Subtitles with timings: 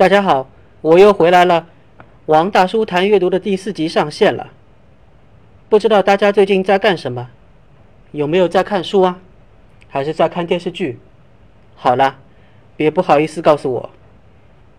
[0.00, 0.48] 大家好，
[0.80, 1.66] 我又回来了。
[2.24, 4.46] 王大叔谈阅读的第四集上线了，
[5.68, 7.28] 不知道大家最近在干什么？
[8.10, 9.20] 有没有在看书啊？
[9.90, 10.98] 还是在看电视剧？
[11.76, 12.16] 好了，
[12.78, 13.90] 别不好意思告诉我。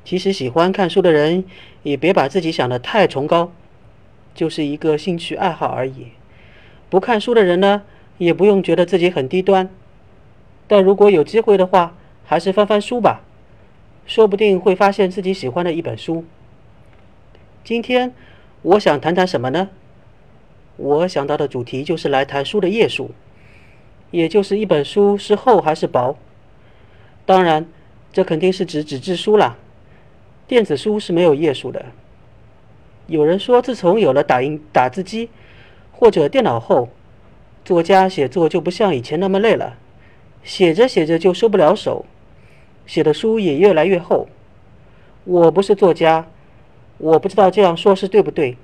[0.03, 1.43] 其实喜欢看书的人，
[1.83, 3.51] 也别把自己想得太崇高，
[4.33, 6.07] 就是一个兴趣爱好而已。
[6.89, 7.83] 不看书的人呢，
[8.17, 9.69] 也不用觉得自己很低端。
[10.67, 11.93] 但如果有机会的话，
[12.25, 13.21] 还是翻翻书吧。
[14.05, 16.25] 说不定会发现自己喜欢的一本书。
[17.63, 18.13] 今天
[18.61, 19.69] 我想谈谈什么呢？
[20.77, 23.11] 我想到的主题就是来谈书的页数，
[24.09, 26.17] 也就是一本书是厚还是薄。
[27.25, 27.67] 当然，
[28.11, 29.57] 这肯定是指纸质书啦，
[30.47, 31.85] 电子书是没有页数的。
[33.07, 35.29] 有人说，自从有了打印打字机
[35.91, 36.89] 或者电脑后，
[37.63, 39.77] 作家写作就不像以前那么累了，
[40.43, 42.05] 写着写着就收不了手。
[42.91, 44.27] 写的书也越来越厚。
[45.23, 46.27] 我不是作家，
[46.97, 48.57] 我不知道这样说是对不对。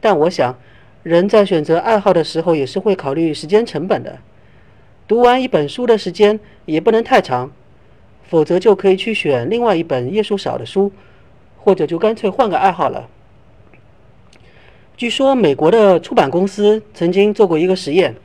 [0.00, 0.58] 但我想，
[1.02, 4.16] 人在选择爱好的时候也是会考虑时间成本的。
[5.06, 7.50] 读完一本书的时间也不能太长，
[8.22, 10.90] 否则就可以去选另外一本页数少的书，
[11.58, 13.10] 或者就干脆换个爱好了。
[14.96, 18.16] 据说美国的出版公司曾经做过一个实验：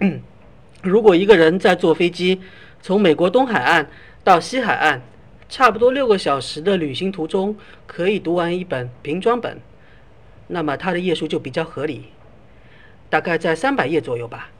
[0.84, 2.42] 如果一个人在坐飞机
[2.82, 3.88] 从美国东海岸，
[4.28, 5.00] 到西海岸，
[5.48, 9.58] 差不多六个小时的旅行途中，可以读完一本平装本，
[10.48, 12.08] 那么它的页数就比较合理，
[13.08, 14.50] 大概在三百页左右吧。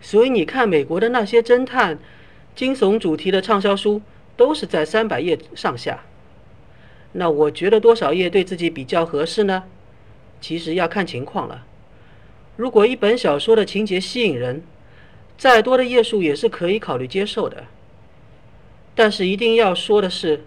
[0.00, 1.96] 所以你看，美国的那些侦探、
[2.56, 4.02] 惊悚主题的畅销书，
[4.36, 6.00] 都是在三百页上下。
[7.12, 9.62] 那我觉得多少页对自己比较合适呢？
[10.40, 11.64] 其实要看情况了。
[12.56, 14.64] 如果一本小说的情节吸引人，
[15.36, 17.62] 再多的页数也是可以考虑接受的。
[18.98, 20.44] 但是一定要说的是，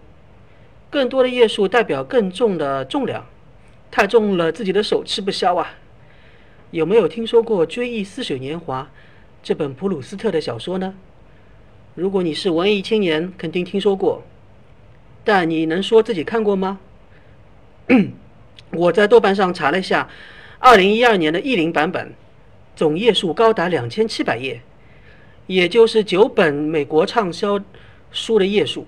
[0.90, 3.26] 更多的页数代表更重的重量，
[3.90, 5.76] 太重了自己的手吃不消啊！
[6.70, 8.82] 有没有听说过《追忆似水年华》
[9.42, 10.94] 这本普鲁斯特的小说呢？
[11.94, 14.22] 如果你是文艺青年，肯定听说过，
[15.24, 16.78] 但你能说自己看过吗？
[18.72, 20.10] 我在豆瓣上查了一下，
[20.58, 22.12] 二零一二年的译林版本，
[22.76, 24.60] 总页数高达两千七百页，
[25.46, 27.58] 也就是九本美国畅销。
[28.12, 28.86] 书的页数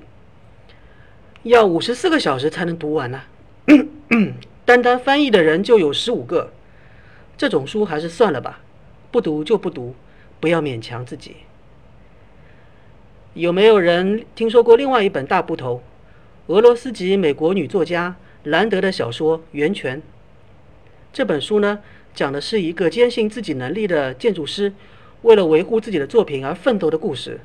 [1.43, 3.23] 要五十四个小时才能读完呢，
[4.65, 6.53] 单单翻译的人就有十五个，
[7.37, 8.61] 这种书还是算了吧，
[9.11, 9.95] 不读就不读，
[10.41, 11.37] 不要勉强自己。
[13.35, 15.83] 有没有人听说过另外一本大部头，
[16.47, 19.99] 俄罗斯籍美国女作家兰德的小说《源泉》？
[21.13, 21.81] 这本书呢，
[22.15, 24.73] 讲的是一个坚信自己能力的建筑师，
[25.23, 27.41] 为了维护自己的作品而奋斗的故事。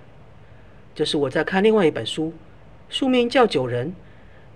[1.00, 2.34] 这是我在看另外一本书，
[2.90, 3.88] 书名叫《九人》，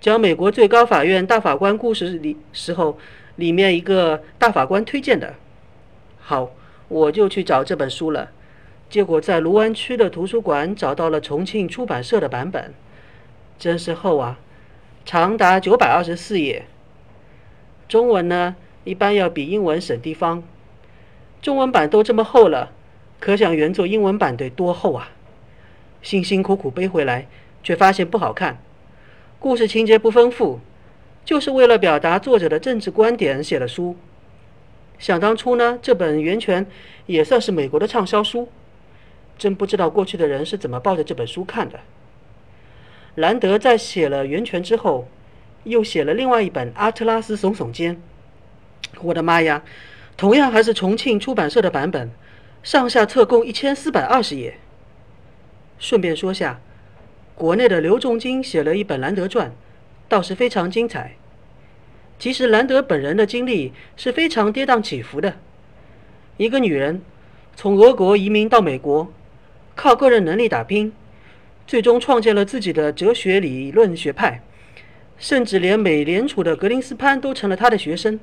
[0.02, 2.98] 讲美国最高法院大法官故事里时候，
[3.38, 5.36] 里面一个大法官推荐的。
[6.20, 6.52] 好，
[6.90, 8.30] 我就去找这本书了，
[8.90, 12.74] 结果在卢湾区的图书馆找到了重庆出版社的版本，
[13.58, 14.38] 真是厚啊，
[15.06, 16.66] 长达九百二十四页。
[17.88, 20.44] 中文呢，一般要比英文省地方，
[21.42, 22.74] 中文版都这么厚了，
[23.22, 25.10] 可想原作英文版得多厚啊！
[26.04, 27.28] 辛辛苦苦背回来，
[27.64, 28.62] 却发现不好看，
[29.40, 30.60] 故事情节不丰富，
[31.24, 33.96] 就是为了表达作者的政治观点写的书。
[35.00, 36.66] 想当初呢，这本《源泉》
[37.06, 38.50] 也算是美国的畅销书，
[39.38, 41.80] 真不知道过去的人是怎么抱着这本书看的。
[43.16, 45.08] 兰德在写了《源泉》之后，
[45.64, 47.96] 又写了另外一本《阿特拉斯耸耸肩》，
[49.02, 49.64] 我的妈呀，
[50.18, 52.12] 同样还是重庆出版社的版本，
[52.62, 54.58] 上下册共一千四百二十页。
[55.84, 56.62] 顺便说下，
[57.36, 59.50] 国内的刘仲京写了一本《兰德传》，
[60.08, 61.18] 倒是非常精彩。
[62.18, 65.34] 其实兰德本人的经历是非常跌宕起伏的。
[66.38, 67.02] 一个女人
[67.58, 69.12] 从俄国移民到美国，
[69.76, 70.94] 靠个人能力打拼，
[71.68, 74.42] 最终创建了自己的哲学理论学派，
[75.18, 78.18] 甚至连美联储的格林斯潘都成了他的学生。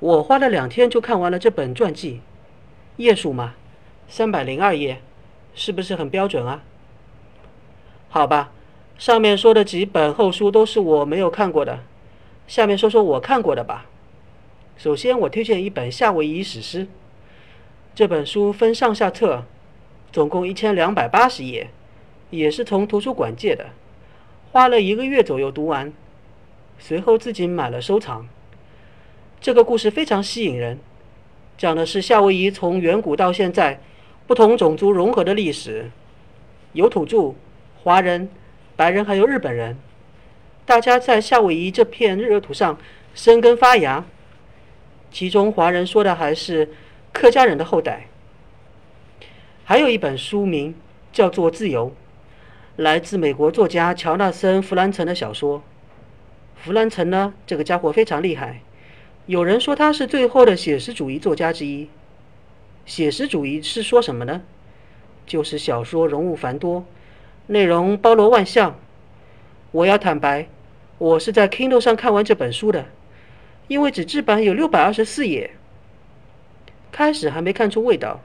[0.00, 2.22] 我花了两天就看完了这本传记，
[2.96, 3.54] 页数嘛，
[4.08, 5.00] 三百零二页。
[5.54, 6.62] 是不是很标准啊？
[8.08, 8.52] 好吧，
[8.98, 11.80] 上面说的几本厚书都是我没有看过的，
[12.46, 13.86] 下面说说我看过的吧。
[14.76, 16.86] 首先，我推荐一本《夏威夷史诗》，
[17.94, 19.44] 这本书分上下册，
[20.12, 21.70] 总共一千两百八十页，
[22.30, 23.66] 也是从图书馆借的，
[24.52, 25.92] 花了一个月左右读完，
[26.78, 28.28] 随后自己买了收藏。
[29.40, 30.78] 这个故事非常吸引人，
[31.56, 33.80] 讲的是夏威夷从远古到现在。
[34.26, 35.90] 不同种族融合的历史，
[36.72, 37.34] 有土著、
[37.82, 38.28] 华人、
[38.74, 39.76] 白人，还有日本人。
[40.64, 42.78] 大家在夏威夷这片热土上
[43.14, 44.04] 生根发芽。
[45.10, 46.70] 其中华人说的还是
[47.12, 48.06] 客家人的后代。
[49.62, 50.74] 还有一本书名
[51.12, 51.90] 叫做《自由》，
[52.76, 55.62] 来自美国作家乔纳森·弗兰岑的小说。
[56.56, 58.62] 弗兰岑呢，这个家伙非常厉害，
[59.26, 61.90] 有人说他是最后的写实主义作家之一。
[62.86, 64.42] 写实主义是说什么呢？
[65.26, 66.84] 就是小说人物繁多，
[67.46, 68.78] 内容包罗万象。
[69.70, 70.46] 我要坦白，
[70.98, 72.86] 我是在 Kindle 上看完这本书的。
[73.66, 75.52] 因为纸质版有六百二十四页，
[76.92, 78.20] 开始还没看出味道，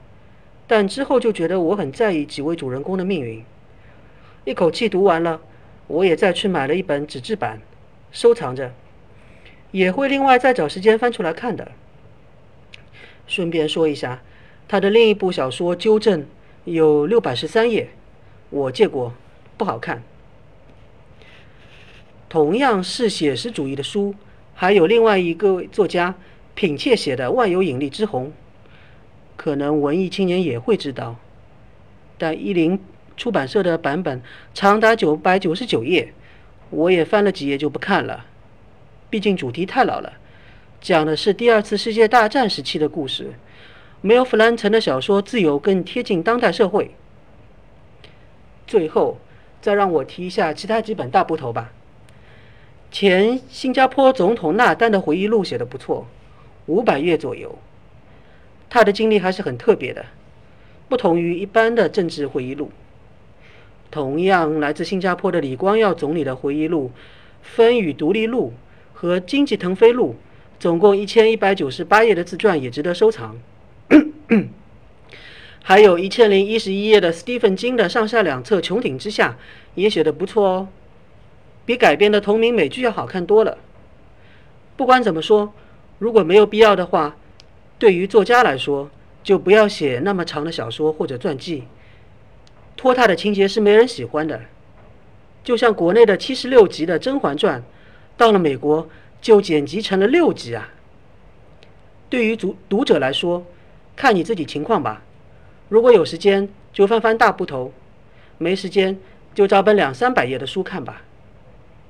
[0.66, 3.42] 但之后就觉得我很在意几位主人公的命运。
[4.44, 5.40] 一口气读完了，
[5.86, 7.62] 我也再去买了一本纸质版，
[8.12, 8.72] 收藏着，
[9.70, 11.72] 也会另外再找时间翻出来看的。
[13.26, 14.20] 顺便说一下，
[14.70, 16.22] 他的另一部小说《纠正》
[16.64, 17.90] 有六百十三页，
[18.50, 19.12] 我借过，
[19.56, 20.00] 不好看。
[22.28, 24.14] 同样是写实主义的书。
[24.54, 26.14] 还有另外一个作家
[26.54, 28.26] 品切写的《万有引力之虹》，
[29.36, 31.16] 可能文艺青年也会知道。
[32.16, 32.78] 但一林
[33.16, 34.22] 出版社的版本
[34.54, 36.14] 长达九百九十九页，
[36.70, 38.24] 我也翻了几页就不看了，
[39.10, 40.12] 毕竟主题太老了，
[40.80, 43.32] 讲的是第二次世界大战时期的故事，
[44.02, 46.94] 没有弗兰岑的小说《自由》更贴近当代社会。
[48.66, 49.18] 最后，
[49.60, 51.72] 再让我提一下其他几本大部头吧。
[52.90, 56.06] 前新加坡总统纳丹的回忆录写的不错，
[56.66, 57.58] 五百页左右。
[58.70, 60.06] 他的经历还是很特别的，
[60.88, 62.70] 不同于一般的政治回忆录。
[63.90, 66.90] 同样来自新加坡的李光耀总理的回忆录
[67.42, 68.54] 《风雨独立录》
[68.98, 70.14] 和《经济腾飞录》，
[70.62, 73.36] 总共一千一百九十八页的自传也值得收藏。
[75.62, 79.30] 还有一千零一十一页的斯蒂芬金的上下两册《穹顶之下》
[79.74, 80.68] 也写的不错哦。
[81.64, 83.58] 比改编的同名美剧要好看多了。
[84.76, 85.52] 不管怎么说，
[85.98, 87.16] 如果没有必要的话，
[87.78, 88.90] 对于作家来说，
[89.22, 91.64] 就不要写那么长的小说或者传记。
[92.76, 94.40] 拖沓的情节是没人喜欢的。
[95.44, 97.60] 就像国内的七十六集的《甄嬛传》，
[98.16, 98.88] 到了美国
[99.20, 100.70] 就剪辑成了六集啊。
[102.08, 103.46] 对于读读者来说，
[104.00, 105.02] 看你自己情况吧。
[105.68, 107.70] 如果有时间就翻翻大部头，
[108.38, 108.98] 没时间
[109.34, 111.02] 就找本两三百页的书看吧。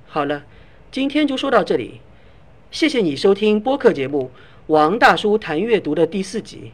[0.09, 0.43] 好了，
[0.91, 2.01] 今天就说到这里。
[2.73, 4.33] 谢谢你收听播客节目
[4.67, 6.73] 《王大叔谈阅读》的第四集。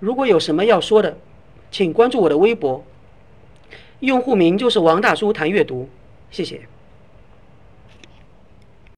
[0.00, 1.16] 如果有什么要说的，
[1.70, 2.84] 请关注我的微博，
[4.00, 5.88] 用户名就是王大叔谈阅读。
[6.30, 6.60] 谢谢。